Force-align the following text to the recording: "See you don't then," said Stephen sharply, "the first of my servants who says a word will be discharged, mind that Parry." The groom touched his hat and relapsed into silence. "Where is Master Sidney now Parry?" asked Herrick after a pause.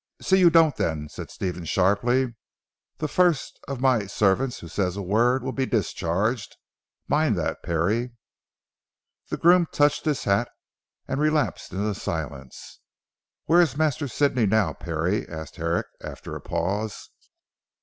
"See 0.19 0.37
you 0.39 0.49
don't 0.49 0.75
then," 0.77 1.09
said 1.09 1.29
Stephen 1.29 1.63
sharply, 1.63 2.33
"the 2.97 3.07
first 3.07 3.59
of 3.67 3.79
my 3.79 4.07
servants 4.07 4.59
who 4.59 4.67
says 4.67 4.97
a 4.97 5.01
word 5.03 5.43
will 5.43 5.51
be 5.51 5.67
discharged, 5.67 6.57
mind 7.07 7.37
that 7.37 7.61
Parry." 7.61 8.15
The 9.29 9.37
groom 9.37 9.67
touched 9.71 10.05
his 10.05 10.23
hat 10.23 10.49
and 11.07 11.21
relapsed 11.21 11.71
into 11.71 11.93
silence. 11.93 12.79
"Where 13.45 13.61
is 13.61 13.77
Master 13.77 14.07
Sidney 14.07 14.47
now 14.47 14.73
Parry?" 14.73 15.29
asked 15.29 15.57
Herrick 15.57 15.85
after 16.01 16.35
a 16.35 16.41
pause. 16.41 17.07